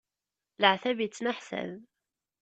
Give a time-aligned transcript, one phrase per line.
[0.61, 1.71] Leɛtab i ttneḥsab.